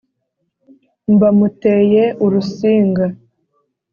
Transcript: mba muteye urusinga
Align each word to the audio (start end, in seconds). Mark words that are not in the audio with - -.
mba 1.13 1.27
muteye 1.37 2.03
urusinga 2.25 3.05